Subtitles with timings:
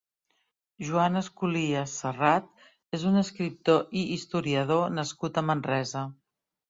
[0.85, 2.47] Joan Esculies Serrat
[2.99, 6.03] és un escriptor i historiador nascut a Manresa.